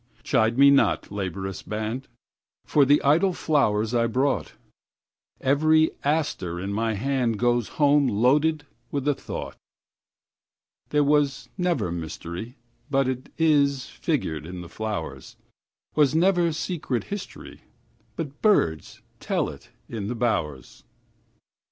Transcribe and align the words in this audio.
Chide 0.23 0.57
me 0.57 0.71
not, 0.71 1.11
laborious 1.11 1.61
band, 1.61 2.07
For 2.65 2.85
the 2.85 2.99
idle 3.03 3.33
flowers 3.33 3.93
I 3.93 4.07
brought; 4.07 4.53
Every 5.39 5.91
aster 6.03 6.59
in 6.59 6.73
my 6.73 6.95
handGoes 6.95 7.67
home 7.77 8.07
loaded 8.07 8.65
with 8.89 9.07
a 9.07 9.13
thought. 9.13 9.57
There 10.89 11.03
was 11.03 11.49
never 11.55 11.91
mysteryBut 11.91 13.27
'tis 13.37 13.85
figured 13.89 14.47
in 14.47 14.61
the 14.61 14.69
flowers; 14.69 15.35
SWas 15.95 16.15
never 16.15 16.51
secret 16.51 17.03
historyBut 17.11 18.41
birds 18.41 19.03
tell 19.19 19.49
it 19.49 19.69
in 19.87 20.07
the 20.07 20.15
bowers. 20.15 20.83